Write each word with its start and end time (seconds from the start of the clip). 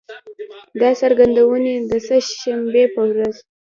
دا 0.79 0.89
څرګندونې 1.01 1.75
د 1.89 1.91
سه 2.07 2.15
شنبې 2.39 2.85
په 2.93 3.01
ورځ 3.09 3.35